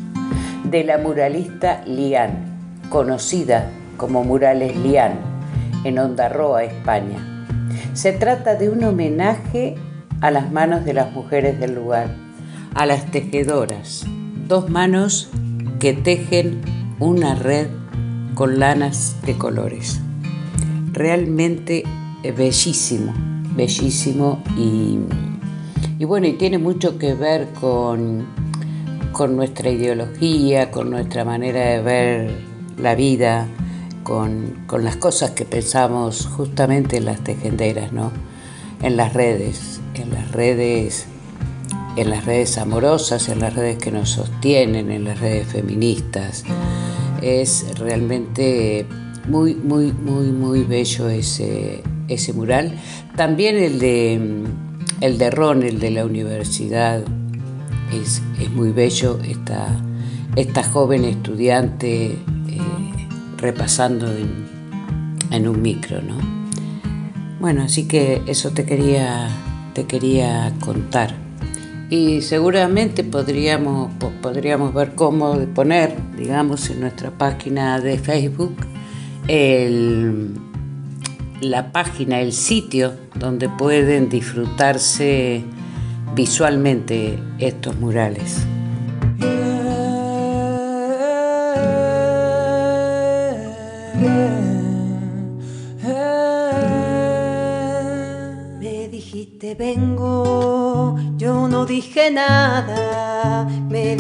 de 0.64 0.84
la 0.84 0.98
muralista 0.98 1.82
Lian, 1.86 2.58
conocida 2.90 3.70
como 3.96 4.24
Murales 4.24 4.76
Lian, 4.76 5.12
en 5.84 5.98
Ondarroa, 5.98 6.64
España. 6.64 7.46
Se 7.94 8.12
trata 8.12 8.56
de 8.56 8.68
un 8.68 8.84
homenaje 8.84 9.76
a 10.20 10.30
las 10.30 10.52
manos 10.52 10.84
de 10.84 10.92
las 10.92 11.12
mujeres 11.12 11.58
del 11.58 11.76
lugar, 11.76 12.08
a 12.74 12.84
las 12.84 13.06
tejedoras, 13.06 14.04
dos 14.46 14.68
manos 14.68 15.30
que 15.80 15.94
tejen 15.94 16.60
una 16.98 17.34
red 17.36 17.68
con 18.34 18.58
lanas 18.58 19.16
de 19.24 19.38
colores 19.38 20.02
realmente 20.98 21.84
bellísimo, 22.36 23.14
bellísimo 23.54 24.42
y, 24.56 24.98
bueno, 26.04 26.26
y 26.26 26.32
tiene 26.32 26.58
mucho 26.58 26.98
que 26.98 27.14
ver 27.14 27.48
con, 27.60 28.26
con 29.12 29.36
nuestra 29.36 29.70
ideología, 29.70 30.70
con 30.72 30.90
nuestra 30.90 31.24
manera 31.24 31.60
de 31.60 31.82
ver 31.82 32.30
la 32.76 32.96
vida, 32.96 33.46
con, 34.02 34.64
con, 34.66 34.84
las 34.84 34.96
cosas 34.96 35.30
que 35.30 35.44
pensamos 35.44 36.26
justamente 36.26 36.96
en 36.96 37.04
las 37.04 37.22
tejenderas, 37.22 37.92
¿no? 37.92 38.10
En 38.82 38.96
las 38.96 39.12
redes, 39.12 39.80
en 39.94 40.10
las 40.10 40.32
redes, 40.32 41.06
en 41.96 42.10
las 42.10 42.24
redes 42.24 42.58
amorosas, 42.58 43.28
en 43.28 43.40
las 43.40 43.54
redes 43.54 43.78
que 43.78 43.92
nos 43.92 44.10
sostienen, 44.10 44.90
en 44.90 45.04
las 45.04 45.20
redes 45.20 45.46
feministas. 45.46 46.44
Es 47.22 47.66
realmente 47.78 48.86
muy, 49.28 49.54
muy, 49.54 49.92
muy, 49.92 50.32
muy 50.32 50.64
bello 50.64 51.08
ese, 51.08 51.82
ese 52.08 52.32
mural. 52.32 52.72
También 53.16 53.56
el 53.56 53.78
de, 53.78 54.20
el 55.00 55.18
de 55.18 55.30
Ron, 55.30 55.62
el 55.62 55.78
de 55.78 55.90
la 55.90 56.04
universidad, 56.04 57.02
es, 57.92 58.22
muy 58.52 58.72
bello. 58.72 59.18
Esta, 59.22 59.80
esta 60.36 60.62
joven 60.62 61.04
estudiante 61.04 62.06
eh, 62.06 62.16
repasando 63.36 64.10
en, 64.10 64.46
en, 65.30 65.48
un 65.48 65.60
micro, 65.60 66.00
¿no? 66.00 66.16
Bueno, 67.40 67.62
así 67.62 67.86
que 67.86 68.22
eso 68.26 68.50
te 68.50 68.64
quería, 68.64 69.28
te 69.74 69.84
quería 69.84 70.52
contar. 70.60 71.14
Y 71.90 72.20
seguramente 72.20 73.04
podríamos, 73.04 73.92
podríamos 74.20 74.74
ver 74.74 74.94
cómo 74.94 75.38
poner, 75.54 75.96
digamos, 76.16 76.68
en 76.70 76.80
nuestra 76.80 77.10
página 77.10 77.80
de 77.80 77.98
Facebook 77.98 78.56
el, 79.28 80.34
la 81.40 81.70
página, 81.70 82.20
el 82.20 82.32
sitio 82.32 82.94
donde 83.14 83.48
pueden 83.48 84.08
disfrutarse 84.08 85.44
visualmente 86.14 87.18
estos 87.38 87.76
murales. 87.76 88.46
Me 98.58 98.88
dijiste 98.88 99.54
vengo, 99.54 100.96
yo 101.16 101.46
no 101.48 101.66
dije 101.66 102.10
nada, 102.10 103.46
me 103.68 103.94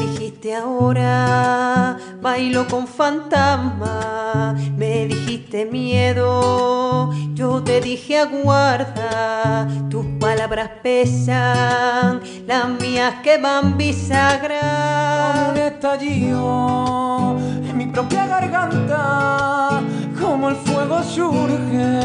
ahora, 0.46 1.98
bailo 2.22 2.66
con 2.68 2.86
fantasma, 2.86 4.54
me 4.76 5.06
dijiste 5.06 5.66
miedo, 5.66 7.12
yo 7.34 7.62
te 7.62 7.80
dije 7.80 8.18
aguarda, 8.18 9.66
tus 9.90 10.06
palabras 10.20 10.70
pesan, 10.82 12.20
las 12.46 12.68
mías 12.80 13.16
que 13.22 13.38
van 13.38 13.76
bisagras. 13.76 15.34
Como 15.34 15.50
un 15.50 15.56
estallido 15.58 17.36
en 17.68 17.76
mi 17.76 17.86
propia 17.86 18.26
garganta, 18.26 19.80
como 20.20 20.50
el 20.50 20.56
fuego 20.56 21.02
surge, 21.02 21.97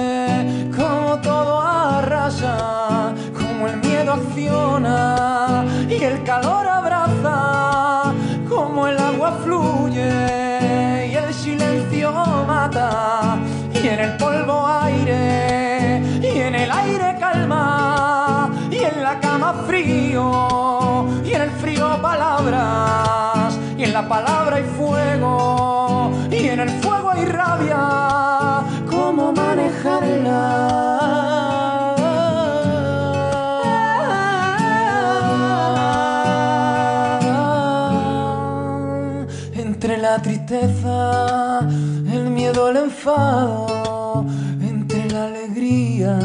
el 40.61 42.29
miedo, 42.29 42.69
el 42.69 42.77
enfado, 42.77 44.23
entre 44.61 45.09
la 45.09 45.25
alegría 45.25 46.19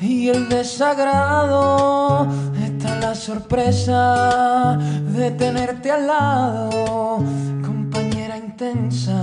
y 0.00 0.28
el 0.28 0.48
desagrado, 0.48 2.26
está 2.64 2.96
la 2.96 3.14
sorpresa 3.14 4.76
de 5.16 5.30
tenerte 5.32 5.92
al 5.92 6.08
lado, 6.08 7.22
compañera 7.64 8.36
intensa. 8.36 9.22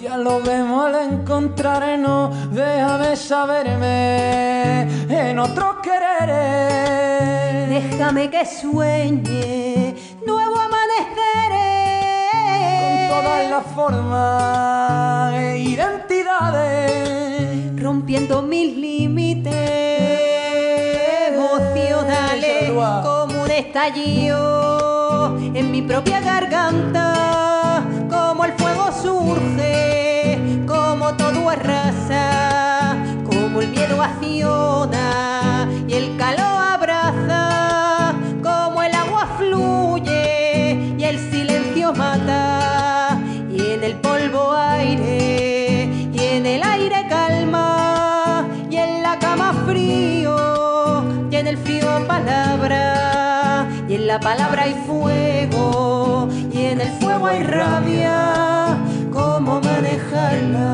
Dialoguemos 0.00 0.86
al 0.86 1.12
encontrarnos, 1.12 2.52
déjame 2.52 3.14
saberme 3.14 4.82
en 5.08 5.38
otros 5.38 5.76
quereres. 5.82 7.04
Déjame 7.68 8.28
que 8.30 8.44
sueñe 8.44 9.94
todas 13.34 13.50
las 13.50 13.66
formas 13.74 15.34
e 15.34 15.58
identidades. 15.58 17.02
rompiendo 17.80 18.40
mis 18.42 18.76
límites. 18.76 19.52
Emocionales 21.28 22.70
como 22.70 23.42
un 23.42 23.50
estallido 23.50 25.36
en 25.38 25.70
mi 25.70 25.82
propia 25.82 26.20
garganta, 26.20 27.53
la 54.14 54.20
palabra 54.20 54.62
hay 54.62 54.74
fuego, 54.86 56.28
y 56.52 56.66
en 56.66 56.80
el 56.80 56.88
fuego 57.00 57.26
hay 57.26 57.42
rabia, 57.42 58.78
cómo 59.12 59.60
manejarla, 59.60 60.68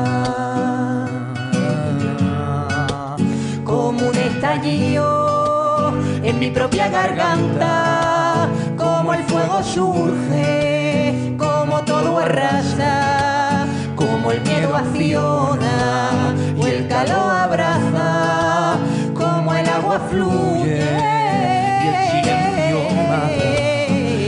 como 3.63 4.09
un 4.09 4.15
estallido 4.15 5.91
en 6.21 6.37
mi 6.37 6.51
propia 6.51 6.87
garganta, 6.89 8.47
como 8.77 9.15
el 9.15 9.23
fuego 9.23 9.63
surge, 9.63 11.35
como 11.39 11.81
todo 11.81 12.19
arrasa, 12.19 13.65
como 13.95 14.33
el 14.33 14.41
miedo 14.41 14.75
acciona 14.75 16.35
y 16.57 16.63
el 16.63 16.87
calor 16.87 17.33
abraza, 17.47 18.77
como 19.15 19.51
el 19.55 19.67
agua 19.67 19.99
fluye 20.11 21.20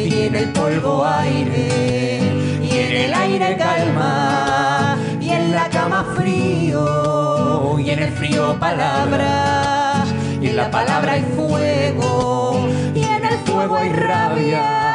y 0.10 0.24
en 0.28 0.36
el 0.36 0.50
polvo 0.52 1.06
aire, 1.06 2.20
y 2.62 2.78
en 2.78 2.92
el 2.92 3.14
aire 3.14 3.58
calma, 3.58 4.98
y 5.22 5.30
en 5.30 5.52
la 5.52 5.70
cama 5.70 6.14
frío, 6.16 7.80
y 7.80 7.90
en 7.90 8.00
el 8.00 8.12
frío 8.12 8.60
palabra, 8.60 10.04
y 10.42 10.48
en 10.48 10.56
la 10.56 10.70
palabra 10.70 11.14
hay 11.14 11.24
fuego, 11.36 12.68
y 12.94 13.04
en 13.04 13.26
el 13.26 13.38
fuego 13.40 13.78
hay 13.78 13.90
rabia. 13.90 14.94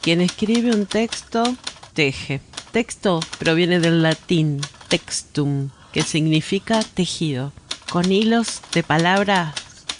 Quien 0.00 0.22
escribe 0.22 0.72
un 0.74 0.86
texto, 0.86 1.42
teje. 1.92 2.40
Texto 2.72 3.20
proviene 3.38 3.80
del 3.80 4.02
latín 4.02 4.60
textum, 4.88 5.70
que 5.92 6.02
significa 6.02 6.82
tejido. 6.82 7.52
Con 7.90 8.12
hilos 8.12 8.60
de 8.72 8.82
palabras 8.82 9.54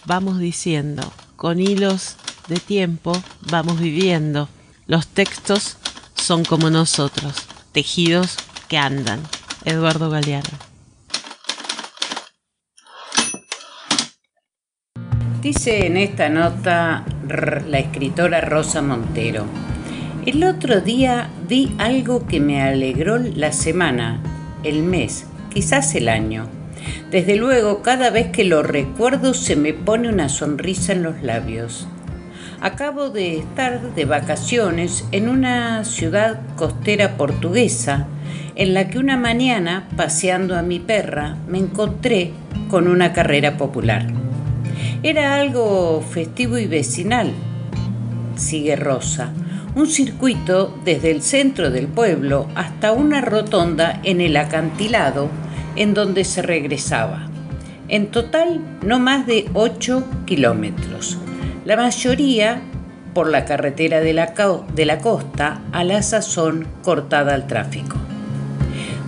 vamos 0.05 0.39
diciendo, 0.39 1.13
con 1.37 1.61
hilos 1.61 2.17
de 2.49 2.57
tiempo 2.57 3.13
vamos 3.51 3.81
viviendo. 3.81 4.49
Los 4.87 5.07
textos 5.07 5.77
son 6.15 6.45
como 6.45 6.71
nosotros, 6.71 7.35
tejidos 7.73 8.37
que 8.69 8.79
andan. 8.79 9.21
Eduardo 9.65 10.09
Galeano. 10.09 10.49
Dice 15.43 15.87
en 15.87 15.97
esta 15.97 16.29
nota 16.29 17.05
la 17.67 17.79
escritora 17.79 18.41
Rosa 18.41 18.83
Montero, 18.83 19.47
el 20.27 20.45
otro 20.45 20.81
día 20.81 21.31
vi 21.49 21.75
algo 21.79 22.27
que 22.27 22.41
me 22.41 22.63
alegró 22.63 23.17
la 23.17 23.53
semana, 23.53 24.23
el 24.65 24.83
mes, 24.83 25.27
quizás 25.53 25.95
el 25.95 26.09
año. 26.09 26.47
Desde 27.11 27.37
luego, 27.37 27.83
cada 27.83 28.11
vez 28.11 28.29
que 28.29 28.45
lo 28.45 28.63
recuerdo 28.63 29.35
se 29.35 29.57
me 29.57 29.73
pone 29.75 30.09
una 30.09 30.29
sonrisa 30.29 30.93
en 30.93 31.03
los 31.03 31.23
labios. 31.23 31.87
Acabo 32.61 33.11
de 33.11 33.39
estar 33.39 33.95
de 33.95 34.05
vacaciones 34.05 35.05
en 35.13 35.29
una 35.29 35.85
ciudad 35.85 36.41
costera 36.57 37.17
portuguesa, 37.17 38.07
en 38.55 38.75
la 38.75 38.89
que 38.89 38.99
una 38.99 39.17
mañana, 39.17 39.89
paseando 39.97 40.57
a 40.57 40.63
mi 40.63 40.79
perra, 40.79 41.37
me 41.49 41.59
encontré 41.59 42.33
con 42.69 42.87
una 42.87 43.13
carrera 43.13 43.57
popular. 43.57 44.07
Era 45.03 45.37
algo 45.37 46.03
festivo 46.03 46.59
y 46.59 46.67
vecinal, 46.67 47.33
sigue 48.37 48.77
Rosa, 48.77 49.33
un 49.75 49.87
circuito 49.87 50.77
desde 50.85 51.11
el 51.11 51.23
centro 51.23 51.71
del 51.71 51.87
pueblo 51.87 52.49
hasta 52.55 52.93
una 52.93 53.21
rotonda 53.21 54.01
en 54.03 54.21
el 54.21 54.37
acantilado 54.37 55.29
en 55.77 55.95
donde 55.95 56.25
se 56.25 56.43
regresaba. 56.43 57.29
En 57.89 58.09
total, 58.09 58.61
no 58.85 58.99
más 58.99 59.27
de 59.27 59.49
8 59.55 60.05
kilómetros. 60.27 61.19
La 61.65 61.77
mayoría 61.77 62.63
por 63.15 63.29
la 63.29 63.45
carretera 63.45 64.01
de 64.01 64.13
la, 64.13 64.35
de 64.75 64.87
la 64.87 64.99
costa, 64.99 65.63
a 65.73 65.85
la 65.85 66.03
sazón 66.03 66.67
cortada 66.83 67.35
al 67.35 67.47
tráfico. 67.47 67.97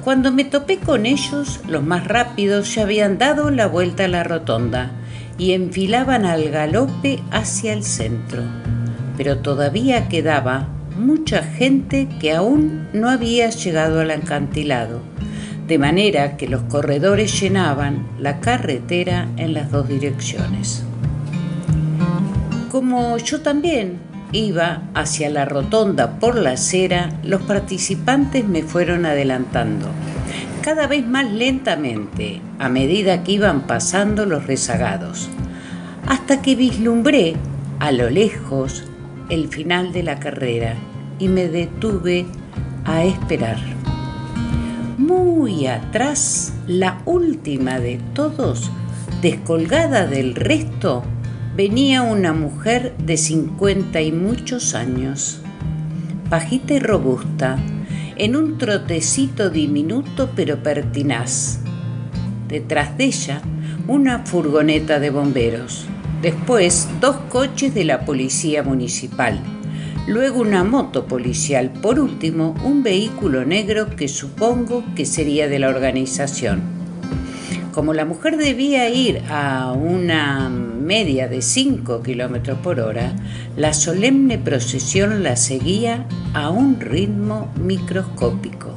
Cuando 0.03 0.33
me 0.33 0.45
topé 0.45 0.79
con 0.79 1.07
ellos, 1.07 1.61
los 1.69 1.85
más 1.85 2.09
rápidos 2.09 2.75
ya 2.75 2.83
habían 2.83 3.19
dado 3.19 3.51
la 3.51 3.67
vuelta 3.67 4.07
a 4.07 4.09
la 4.09 4.25
rotonda 4.25 4.91
y 5.39 5.53
enfilaban 5.53 6.27
al 6.27 6.51
galope 6.51 7.23
hacia 7.31 7.73
el 7.73 7.85
centro. 7.85 8.43
Pero 9.17 9.39
todavía 9.39 10.09
quedaba 10.09 10.69
mucha 10.97 11.43
gente 11.43 12.09
que 12.21 12.33
aún 12.33 12.89
no 12.93 13.09
había 13.09 13.51
llegado 13.51 14.01
al 14.01 14.11
acantilado, 14.11 15.01
de 15.67 15.79
manera 15.79 16.37
que 16.37 16.49
los 16.49 16.63
corredores 16.63 17.41
llenaban 17.41 18.07
la 18.19 18.41
carretera 18.41 19.29
en 19.37 19.55
las 19.55 19.71
dos 19.71 19.89
direcciones. 19.89 20.85
Como 22.71 23.17
yo 23.19 23.41
también 23.43 23.99
iba 24.33 24.83
hacia 24.95 25.31
la 25.31 25.45
rotonda 25.45 26.19
por 26.19 26.37
la 26.37 26.53
acera, 26.53 27.11
los 27.23 27.43
participantes 27.43 28.47
me 28.47 28.63
fueron 28.63 29.07
adelantando, 29.07 29.89
cada 30.63 30.87
vez 30.87 31.07
más 31.07 31.31
lentamente, 31.31 32.41
a 32.59 32.69
medida 32.69 33.25
que 33.25 33.33
iban 33.33 33.67
pasando 33.67 34.27
los 34.27 34.47
rezagados, 34.47 35.29
hasta 36.07 36.41
que 36.41 36.57
vislumbré 36.57 37.35
a 37.79 37.93
lo 37.93 38.11
lejos 38.11 38.85
el 39.33 39.49
final 39.49 39.95
de 39.95 40.03
la 40.03 40.21
carrera 40.21 40.75
y 41.19 41.29
me 41.29 41.49
detuve 41.49 42.27
a 42.85 43.03
esperar. 43.03 43.57
Muy 44.99 45.67
atrás, 45.67 46.53
la 46.67 47.01
última 47.07 47.81
de 47.81 47.99
todos, 48.13 48.71
descolgada 49.23 50.07
del 50.07 50.35
resto, 50.35 51.03
venía 51.57 52.03
una 52.03 52.35
mujer 52.35 52.95
de 52.99 53.17
cincuenta 53.17 54.03
y 54.03 54.13
muchos 54.13 54.75
años, 54.75 55.41
bajita 56.29 56.75
y 56.75 56.81
robusta, 56.81 57.57
en 58.17 58.37
un 58.37 58.59
trotecito 58.59 59.49
diminuto 59.49 60.33
pero 60.37 60.63
pertinaz. 60.63 61.61
Detrás 62.49 62.99
de 62.99 63.05
ella, 63.05 63.41
una 63.89 64.27
furgoneta 64.27 65.01
de 65.01 65.09
bomberos. 65.09 65.87
Después, 66.23 66.89
dos 67.01 67.17
coches 67.29 67.75
de 67.75 67.85
la 67.85 68.05
policía 68.05 68.63
municipal. 68.63 69.41
Luego 70.07 70.41
una 70.41 70.63
moto 70.63 71.07
policial. 71.07 71.73
Por 71.83 71.99
último, 71.99 72.55
un 72.65 72.85
vehículo 72.85 73.45
negro 73.45 73.97
que 73.97 74.07
supongo 74.07 74.85
que 74.95 75.05
sería 75.05 75.49
de 75.49 75.59
la 75.59 75.69
organización. 75.69 76.63
Como 77.73 77.93
la 77.93 78.05
mujer 78.05 78.37
debía 78.37 78.89
ir 78.89 79.23
a 79.31 79.73
una 79.73 80.49
media 80.49 81.27
de 81.27 81.43
5 81.43 82.03
kilómetros 82.05 82.59
por 82.59 82.79
hora, 82.79 83.17
la 83.57 83.73
solemne 83.73 84.39
procesión 84.39 85.25
la 85.25 85.35
seguía 85.35 86.07
a 86.35 86.51
un 86.51 86.79
ritmo 86.79 87.51
microscópico. 87.61 88.75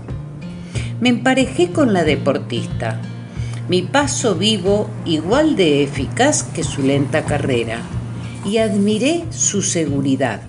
Me 0.99 1.09
emparejé 1.09 1.71
con 1.71 1.93
la 1.93 2.03
deportista. 2.03 2.99
Mi 3.67 3.81
paso 3.81 4.35
vivo 4.35 4.91
igual 5.05 5.55
de 5.55 5.81
eficaz 5.81 6.43
que 6.43 6.63
su 6.63 6.83
lenta 6.83 7.25
carrera 7.25 7.79
y 8.45 8.59
admiré 8.59 9.25
su 9.31 9.63
seguridad, 9.63 10.41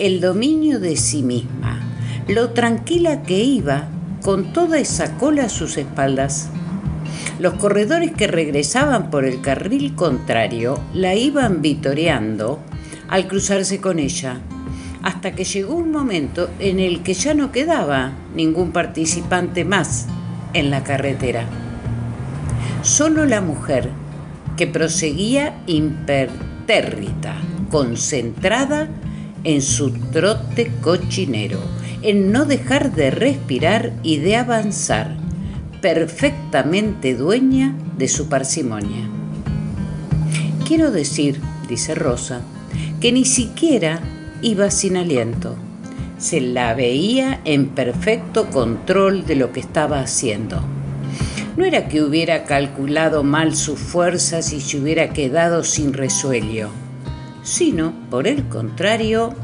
el 0.00 0.20
dominio 0.20 0.80
de 0.80 0.96
sí 0.96 1.22
misma, 1.22 1.80
lo 2.26 2.50
tranquila 2.50 3.22
que 3.22 3.38
iba 3.38 3.88
con 4.20 4.52
toda 4.52 4.80
esa 4.80 5.16
cola 5.16 5.44
a 5.44 5.48
sus 5.48 5.76
espaldas. 5.76 6.48
Los 7.38 7.54
corredores 7.54 8.10
que 8.10 8.26
regresaban 8.26 9.10
por 9.10 9.24
el 9.24 9.40
carril 9.40 9.94
contrario 9.94 10.80
la 10.92 11.14
iban 11.14 11.62
vitoreando 11.62 12.58
al 13.06 13.28
cruzarse 13.28 13.80
con 13.80 14.00
ella, 14.00 14.40
hasta 15.04 15.36
que 15.36 15.44
llegó 15.44 15.76
un 15.76 15.92
momento 15.92 16.50
en 16.58 16.80
el 16.80 17.04
que 17.04 17.14
ya 17.14 17.32
no 17.32 17.52
quedaba 17.52 18.10
ningún 18.34 18.72
participante 18.72 19.64
más 19.64 20.08
en 20.52 20.70
la 20.70 20.82
carretera. 20.82 21.46
Solo 22.82 23.26
la 23.26 23.42
mujer, 23.42 23.90
que 24.56 24.66
proseguía 24.66 25.62
impertérrita, 25.66 27.34
concentrada 27.70 28.88
en 29.44 29.60
su 29.60 29.92
trote 29.92 30.72
cochinero, 30.80 31.60
en 32.02 32.32
no 32.32 32.46
dejar 32.46 32.94
de 32.94 33.10
respirar 33.10 33.92
y 34.02 34.16
de 34.16 34.36
avanzar, 34.36 35.14
perfectamente 35.82 37.14
dueña 37.14 37.74
de 37.98 38.08
su 38.08 38.28
parsimonia. 38.28 39.08
Quiero 40.66 40.90
decir, 40.90 41.38
dice 41.68 41.94
Rosa, 41.94 42.40
que 43.00 43.12
ni 43.12 43.26
siquiera 43.26 44.00
iba 44.40 44.70
sin 44.70 44.96
aliento. 44.96 45.54
Se 46.16 46.40
la 46.40 46.74
veía 46.74 47.40
en 47.44 47.68
perfecto 47.68 48.48
control 48.48 49.26
de 49.26 49.36
lo 49.36 49.52
que 49.52 49.60
estaba 49.60 50.00
haciendo. 50.00 50.62
No 51.56 51.64
era 51.64 51.88
que 51.88 52.02
hubiera 52.02 52.44
calculado 52.44 53.22
mal 53.24 53.54
sus 53.54 53.78
fuerzas 53.78 54.52
y 54.52 54.60
se 54.60 54.78
hubiera 54.78 55.10
quedado 55.10 55.64
sin 55.64 55.92
resuello, 55.92 56.70
sino, 57.42 57.92
por 58.08 58.26
el 58.28 58.48
contrario, 58.48 59.34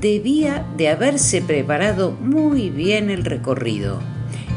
debía 0.00 0.66
de 0.76 0.88
haberse 0.88 1.40
preparado 1.40 2.12
muy 2.12 2.70
bien 2.70 3.10
el 3.10 3.24
recorrido. 3.24 4.00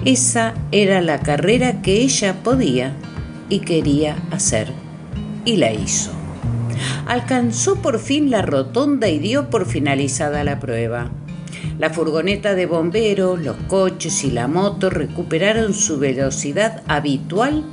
Esa 0.03 0.53
era 0.71 1.01
la 1.01 1.19
carrera 1.19 1.81
que 1.81 2.01
ella 2.01 2.43
podía 2.43 2.95
y 3.49 3.59
quería 3.59 4.17
hacer, 4.31 4.71
y 5.45 5.57
la 5.57 5.71
hizo. 5.71 6.11
Alcanzó 7.07 7.81
por 7.81 7.99
fin 7.99 8.29
la 8.29 8.41
rotonda 8.41 9.09
y 9.09 9.19
dio 9.19 9.49
por 9.49 9.65
finalizada 9.65 10.43
la 10.43 10.59
prueba. 10.59 11.11
La 11.81 11.89
furgoneta 11.89 12.53
de 12.53 12.67
bomberos, 12.67 13.41
los 13.41 13.55
coches 13.67 14.23
y 14.23 14.29
la 14.29 14.47
moto 14.47 14.91
recuperaron 14.91 15.73
su 15.73 15.97
velocidad 15.97 16.83
habitual 16.87 17.63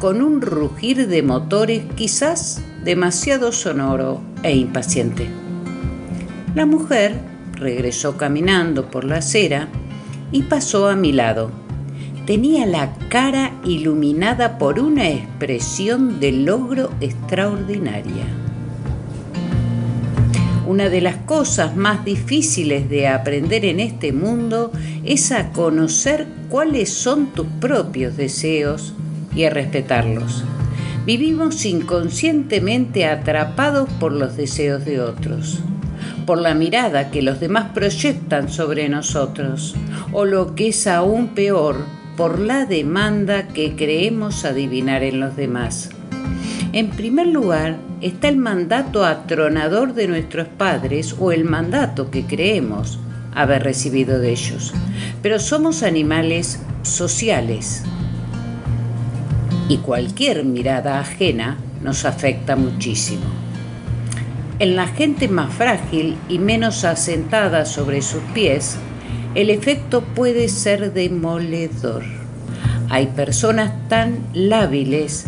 con 0.00 0.22
un 0.22 0.40
rugir 0.40 1.08
de 1.08 1.22
motores 1.22 1.82
quizás 1.94 2.62
demasiado 2.86 3.52
sonoro 3.52 4.22
e 4.42 4.56
impaciente. 4.56 5.28
La 6.54 6.64
mujer 6.64 7.20
regresó 7.52 8.16
caminando 8.16 8.90
por 8.90 9.04
la 9.04 9.16
acera 9.16 9.68
y 10.32 10.44
pasó 10.44 10.88
a 10.88 10.96
mi 10.96 11.12
lado. 11.12 11.50
Tenía 12.24 12.64
la 12.64 12.94
cara 13.10 13.52
iluminada 13.62 14.56
por 14.56 14.80
una 14.80 15.10
expresión 15.10 16.18
de 16.18 16.32
logro 16.32 16.88
extraordinaria. 17.02 18.39
Una 20.70 20.88
de 20.88 21.00
las 21.00 21.16
cosas 21.16 21.74
más 21.74 22.04
difíciles 22.04 22.88
de 22.88 23.08
aprender 23.08 23.64
en 23.64 23.80
este 23.80 24.12
mundo 24.12 24.70
es 25.04 25.32
a 25.32 25.50
conocer 25.50 26.28
cuáles 26.48 26.92
son 26.92 27.32
tus 27.32 27.48
propios 27.58 28.16
deseos 28.16 28.94
y 29.34 29.42
a 29.42 29.50
respetarlos. 29.50 30.44
Vivimos 31.04 31.64
inconscientemente 31.64 33.04
atrapados 33.04 33.88
por 33.98 34.12
los 34.12 34.36
deseos 34.36 34.84
de 34.84 35.00
otros 35.00 35.58
por 36.24 36.38
la 36.38 36.54
mirada 36.54 37.10
que 37.10 37.20
los 37.20 37.40
demás 37.40 37.72
proyectan 37.74 38.48
sobre 38.48 38.88
nosotros, 38.88 39.74
o 40.12 40.24
lo 40.24 40.54
que 40.54 40.68
es 40.68 40.86
aún 40.86 41.34
peor, 41.34 41.78
por 42.16 42.38
la 42.38 42.64
demanda 42.66 43.48
que 43.48 43.74
creemos 43.74 44.44
adivinar 44.44 45.02
en 45.02 45.18
los 45.18 45.34
demás. 45.34 45.90
En 46.72 46.90
primer 46.90 47.26
lugar, 47.26 47.78
está 48.00 48.28
el 48.28 48.36
mandato 48.36 49.04
atronador 49.04 49.92
de 49.92 50.06
nuestros 50.06 50.46
padres 50.46 51.16
o 51.18 51.32
el 51.32 51.44
mandato 51.44 52.12
que 52.12 52.24
creemos 52.24 53.00
haber 53.34 53.64
recibido 53.64 54.20
de 54.20 54.30
ellos. 54.30 54.72
Pero 55.20 55.40
somos 55.40 55.82
animales 55.82 56.60
sociales 56.82 57.82
y 59.68 59.78
cualquier 59.78 60.44
mirada 60.44 61.00
ajena 61.00 61.58
nos 61.82 62.04
afecta 62.04 62.54
muchísimo. 62.54 63.26
En 64.60 64.76
la 64.76 64.86
gente 64.86 65.26
más 65.26 65.52
frágil 65.52 66.16
y 66.28 66.38
menos 66.38 66.84
asentada 66.84 67.64
sobre 67.64 68.00
sus 68.00 68.22
pies, 68.32 68.76
el 69.34 69.50
efecto 69.50 70.02
puede 70.02 70.48
ser 70.48 70.92
demoledor. 70.92 72.04
Hay 72.90 73.06
personas 73.08 73.72
tan 73.88 74.20
lábiles 74.34 75.26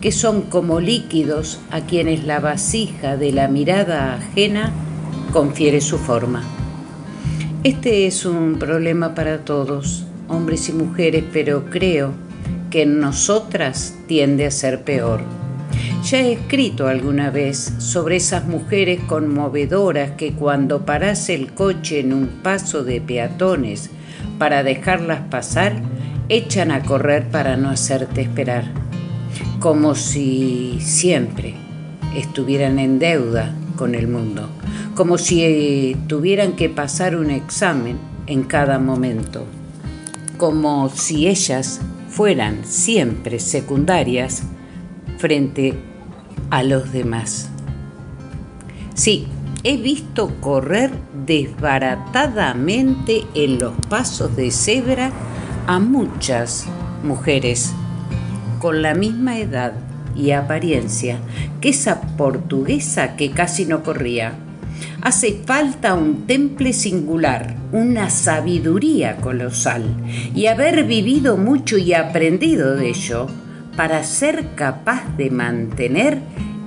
que 0.00 0.12
son 0.12 0.42
como 0.42 0.80
líquidos 0.80 1.58
a 1.70 1.80
quienes 1.80 2.24
la 2.24 2.40
vasija 2.40 3.16
de 3.16 3.32
la 3.32 3.48
mirada 3.48 4.14
ajena 4.14 4.72
confiere 5.32 5.80
su 5.80 5.98
forma. 5.98 6.42
Este 7.64 8.06
es 8.06 8.24
un 8.24 8.58
problema 8.58 9.14
para 9.14 9.38
todos, 9.38 10.04
hombres 10.28 10.68
y 10.68 10.72
mujeres, 10.72 11.24
pero 11.32 11.64
creo 11.70 12.12
que 12.70 12.82
en 12.82 13.00
nosotras 13.00 13.94
tiende 14.06 14.46
a 14.46 14.50
ser 14.50 14.82
peor. 14.84 15.20
Ya 16.04 16.20
he 16.20 16.34
escrito 16.34 16.86
alguna 16.86 17.30
vez 17.30 17.72
sobre 17.78 18.16
esas 18.16 18.46
mujeres 18.46 19.00
conmovedoras 19.08 20.12
que 20.12 20.32
cuando 20.34 20.86
parase 20.86 21.34
el 21.34 21.52
coche 21.52 21.98
en 21.98 22.12
un 22.12 22.28
paso 22.44 22.84
de 22.84 23.00
peatones 23.00 23.90
para 24.38 24.62
dejarlas 24.62 25.22
pasar, 25.28 25.82
echan 26.28 26.70
a 26.70 26.82
correr 26.82 27.28
para 27.28 27.56
no 27.56 27.70
hacerte 27.70 28.20
esperar, 28.20 28.70
como 29.66 29.96
si 29.96 30.78
siempre 30.80 31.56
estuvieran 32.14 32.78
en 32.78 33.00
deuda 33.00 33.52
con 33.74 33.96
el 33.96 34.06
mundo, 34.06 34.48
como 34.94 35.18
si 35.18 35.96
tuvieran 36.06 36.52
que 36.52 36.68
pasar 36.68 37.16
un 37.16 37.32
examen 37.32 37.98
en 38.28 38.44
cada 38.44 38.78
momento, 38.78 39.44
como 40.36 40.88
si 40.88 41.26
ellas 41.26 41.80
fueran 42.08 42.64
siempre 42.64 43.40
secundarias 43.40 44.44
frente 45.18 45.74
a 46.50 46.62
los 46.62 46.92
demás. 46.92 47.50
Sí, 48.94 49.26
he 49.64 49.78
visto 49.78 50.30
correr 50.40 50.92
desbaratadamente 51.26 53.24
en 53.34 53.58
los 53.58 53.72
pasos 53.88 54.36
de 54.36 54.52
cebra 54.52 55.10
a 55.66 55.80
muchas 55.80 56.66
mujeres 57.02 57.74
con 58.66 58.82
la 58.82 58.94
misma 58.94 59.38
edad 59.38 59.74
y 60.16 60.32
apariencia 60.32 61.20
que 61.60 61.68
esa 61.68 62.00
portuguesa 62.16 63.14
que 63.14 63.30
casi 63.30 63.64
no 63.64 63.84
corría. 63.84 64.32
Hace 65.02 65.40
falta 65.46 65.94
un 65.94 66.26
temple 66.26 66.72
singular, 66.72 67.54
una 67.70 68.10
sabiduría 68.10 69.18
colosal 69.18 69.84
y 70.34 70.46
haber 70.46 70.82
vivido 70.82 71.36
mucho 71.36 71.78
y 71.78 71.94
aprendido 71.94 72.74
de 72.74 72.88
ello 72.88 73.28
para 73.76 74.02
ser 74.02 74.44
capaz 74.56 75.16
de 75.16 75.30
mantener 75.30 76.18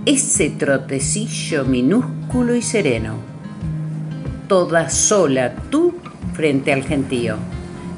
ese 0.05 0.51
trotecillo 0.51 1.65
minúsculo 1.65 2.55
y 2.55 2.61
sereno. 2.61 3.15
Toda 4.47 4.89
sola 4.89 5.53
tú 5.69 5.95
frente 6.31 6.71
al 6.71 6.83
gentío, 6.83 7.35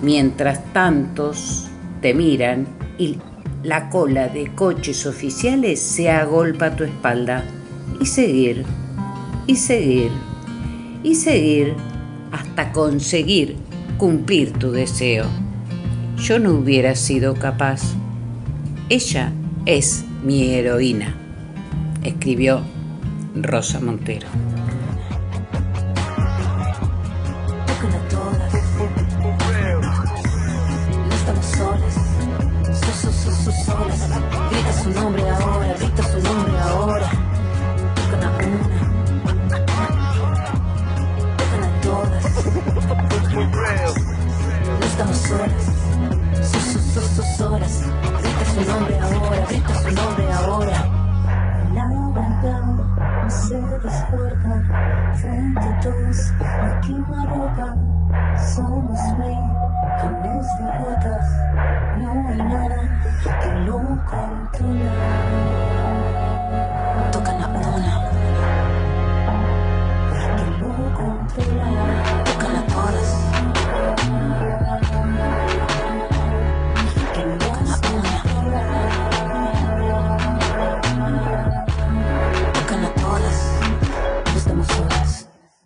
mientras 0.01 0.73
tantos 0.73 1.67
te 2.01 2.15
miran 2.15 2.65
y 2.97 3.19
la 3.63 3.89
cola 3.89 4.27
de 4.27 4.53
coches 4.55 5.05
oficiales 5.05 5.79
se 5.79 6.09
agolpa 6.09 6.67
a 6.67 6.75
tu 6.75 6.83
espalda. 6.83 7.43
Y 7.99 8.05
seguir, 8.05 8.63
y 9.45 9.55
seguir, 9.55 10.11
y 11.03 11.15
seguir 11.15 11.75
hasta 12.31 12.71
conseguir 12.71 13.57
cumplir 13.97 14.53
tu 14.53 14.71
deseo. 14.71 15.25
Yo 16.17 16.39
no 16.39 16.53
hubiera 16.53 16.95
sido 16.95 17.35
capaz. 17.35 17.81
Ella 18.89 19.31
es 19.65 20.05
mi 20.23 20.49
heroína, 20.49 21.15
escribió 22.03 22.61
Rosa 23.35 23.79
Montero. 23.79 24.27